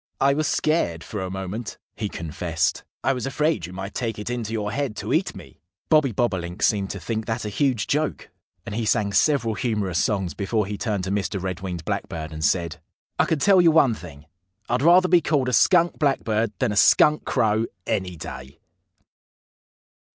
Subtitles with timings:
[0.19, 2.83] "I was scared, for a moment," he confessed.
[3.03, 6.63] "I was afraid you might take it into your head to eat me." Bobby Bobolink
[6.63, 8.31] seemed to think that a huge joke.
[8.65, 11.39] And he sang several humorous songs before he turned to Mr.
[11.39, 12.81] Red winged Blackbird and said:
[13.19, 14.25] "I can tell you one thing.
[14.67, 18.57] I'd rather be called a Skunk Blackbird than a Skunk Crow, any day!"